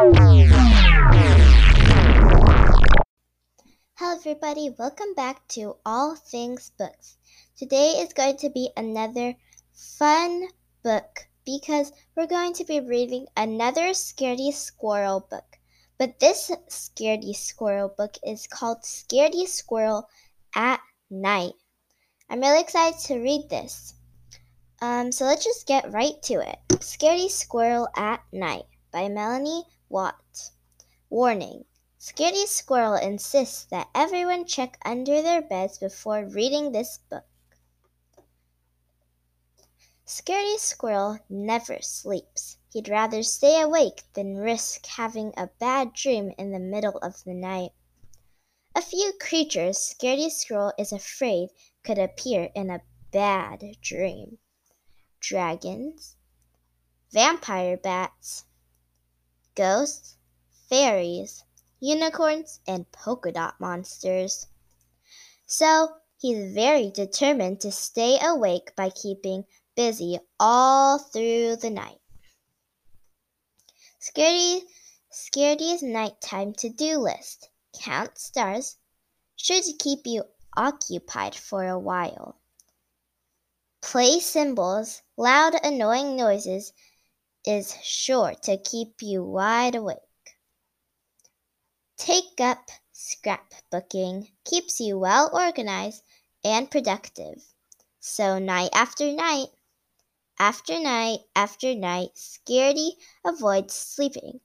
[0.00, 0.14] Hello,
[4.00, 4.74] everybody.
[4.78, 7.18] Welcome back to All Things Books.
[7.54, 9.36] Today is going to be another
[9.74, 10.48] fun
[10.82, 15.58] book because we're going to be reading another Scaredy Squirrel book.
[15.98, 20.08] But this Scaredy Squirrel book is called Scaredy Squirrel
[20.54, 20.80] at
[21.10, 21.52] Night.
[22.30, 23.92] I'm really excited to read this.
[24.80, 26.58] Um, so let's just get right to it.
[26.78, 30.52] Scaredy Squirrel at Night by Melanie Watt.
[31.08, 31.64] Warning
[31.98, 37.26] Scaredy Squirrel insists that everyone check under their beds before reading this book.
[40.06, 42.56] Scaredy Squirrel never sleeps.
[42.72, 47.34] He'd rather stay awake than risk having a bad dream in the middle of the
[47.34, 47.72] night.
[48.76, 51.50] A few creatures Scaredy Squirrel is afraid
[51.82, 54.38] could appear in a bad dream
[55.18, 56.14] dragons,
[57.10, 58.44] vampire bats,
[59.60, 60.16] ghosts,
[60.70, 61.44] fairies,
[61.80, 64.46] unicorns, and polka dot monsters.
[65.46, 69.44] So he's very determined to stay awake by keeping
[69.76, 72.00] busy all through the night.
[74.00, 74.62] Scaredy,
[75.12, 77.50] Scaredy's nighttime to-do list.
[77.78, 78.78] Count stars.
[79.36, 80.24] Should keep you
[80.56, 82.38] occupied for a while.
[83.82, 86.72] Play cymbals, loud annoying noises
[87.46, 89.98] is sure to keep you wide awake.
[91.96, 96.02] Take up scrapbooking keeps you well organized
[96.44, 97.42] and productive.
[97.98, 99.48] So night after night,
[100.38, 102.92] after night after night, Scaredy
[103.24, 104.40] avoids sleeping.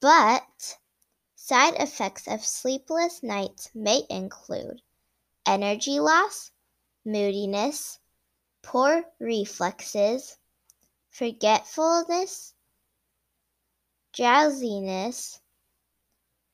[0.00, 0.78] But
[1.34, 4.82] side effects of sleepless nights may include
[5.46, 6.52] energy loss,
[7.04, 7.98] moodiness,
[8.62, 10.38] poor reflexes,
[11.12, 12.54] forgetfulness,
[14.14, 15.40] drowsiness,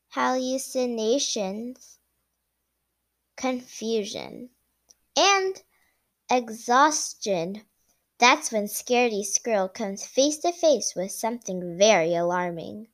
[0.09, 1.97] hallucinations,
[3.37, 4.49] confusion,
[5.15, 5.63] and
[6.29, 7.61] exhaustion.
[8.17, 12.89] That's when Scaredy Squirrel comes face to face with something very alarming.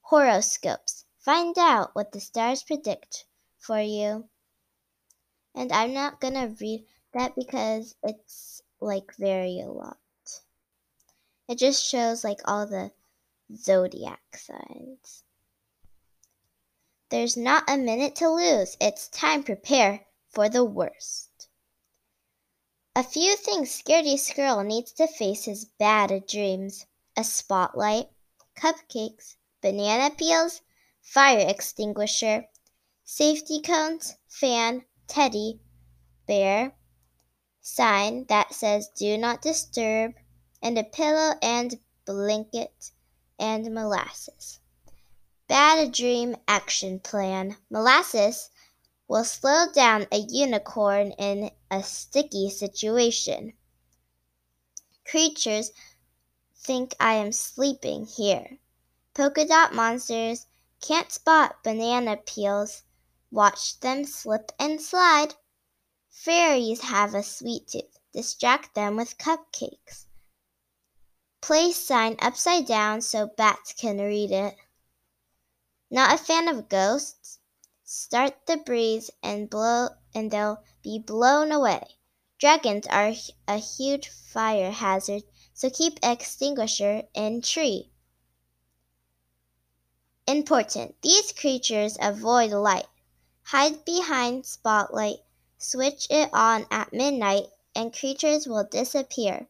[0.00, 1.04] Horoscopes.
[1.20, 3.24] Find out what the stars predict
[3.56, 4.28] for you.
[5.54, 9.98] And I'm not going to read that because it's like very a lot.
[11.50, 12.92] It just shows like all the
[13.52, 15.24] zodiac signs.
[17.08, 18.76] There's not a minute to lose.
[18.80, 21.48] It's time prepare for the worst.
[22.94, 26.86] A few things Scaredy Squirrel needs to face his bad dreams.
[27.16, 28.10] A spotlight,
[28.54, 30.60] cupcakes, banana peels,
[31.02, 32.46] fire extinguisher,
[33.02, 35.58] safety cones, fan, teddy,
[36.28, 36.76] bear,
[37.60, 40.14] sign that says do not disturb,
[40.62, 42.92] and a pillow and blanket
[43.38, 44.60] and molasses.
[45.48, 47.56] Bad Dream Action Plan.
[47.70, 48.50] Molasses
[49.08, 53.54] will slow down a unicorn in a sticky situation.
[55.04, 55.72] Creatures
[56.54, 58.58] think I am sleeping here.
[59.14, 60.46] Polka dot monsters
[60.80, 62.82] can't spot banana peels.
[63.32, 65.34] Watch them slip and slide.
[66.10, 67.98] Fairies have a sweet tooth.
[68.12, 70.06] Distract them with cupcakes.
[71.40, 74.56] Place sign upside down so bats can read it.
[75.90, 77.38] Not a fan of ghosts?
[77.82, 81.96] Start the breeze and blow and they'll be blown away.
[82.38, 83.12] Dragons are
[83.48, 87.90] a huge fire hazard, so keep extinguisher in tree.
[90.26, 90.94] Important.
[91.02, 92.86] These creatures avoid light.
[93.42, 95.18] Hide behind spotlight.
[95.58, 99.48] Switch it on at midnight and creatures will disappear.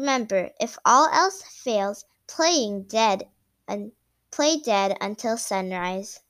[0.00, 3.28] Remember, if all else fails, playing dead
[3.68, 3.92] and
[4.30, 6.20] play dead until sunrise.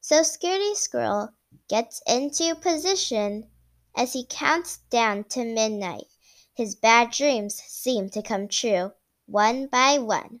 [0.00, 1.34] So Scaredy Squirrel
[1.68, 3.50] gets into position
[3.94, 6.06] as he counts down to midnight.
[6.54, 8.92] His bad dreams seem to come true,
[9.26, 10.40] one by one.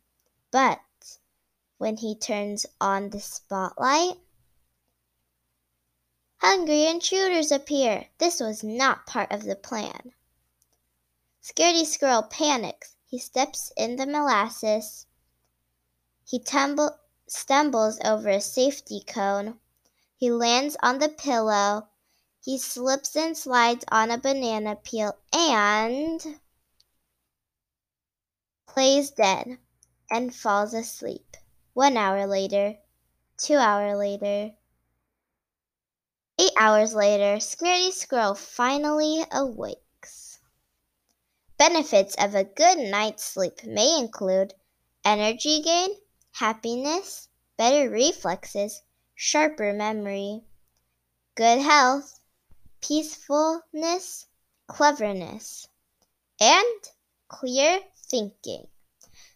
[0.50, 0.80] But
[1.76, 4.16] when he turns on the spotlight,
[6.38, 8.08] hungry intruders appear.
[8.16, 10.14] This was not part of the plan.
[11.42, 12.96] Scaredy Squirrel panics.
[13.06, 15.06] He steps in the molasses
[16.30, 16.96] he tumble,
[17.26, 19.58] stumbles over a safety cone.
[20.16, 21.88] He lands on the pillow.
[22.40, 26.40] He slips and slides on a banana peel and
[28.68, 29.58] plays dead
[30.08, 31.36] and falls asleep.
[31.72, 32.78] One hour later,
[33.36, 34.54] two hours later,
[36.38, 39.80] eight hours later, Scaredy Squirrel finally awakes.
[41.60, 44.54] Benefits of a good night's sleep may include
[45.04, 45.90] energy gain,
[46.32, 47.28] happiness,
[47.58, 48.80] better reflexes,
[49.14, 50.42] sharper memory,
[51.34, 52.18] good health,
[52.80, 54.26] peacefulness,
[54.68, 55.68] cleverness,
[56.40, 56.88] and
[57.28, 58.66] clear thinking.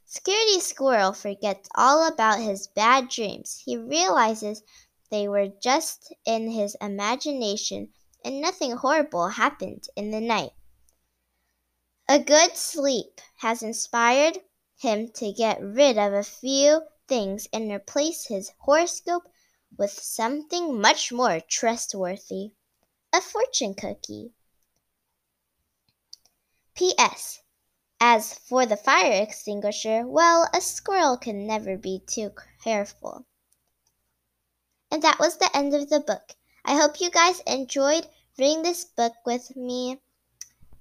[0.09, 3.61] Scaredy Squirrel forgets all about his bad dreams.
[3.67, 4.63] He realizes
[5.11, 7.93] they were just in his imagination
[8.25, 10.53] and nothing horrible happened in the night.
[12.09, 14.39] A good sleep has inspired
[14.77, 19.29] him to get rid of a few things and replace his horoscope
[19.77, 22.53] with something much more trustworthy
[23.15, 24.33] a fortune cookie.
[26.75, 27.43] P.S.
[28.01, 32.33] As for the fire extinguisher, well, a squirrel can never be too
[32.65, 33.25] careful.
[34.91, 36.35] And that was the end of the book.
[36.65, 40.01] I hope you guys enjoyed reading this book with me.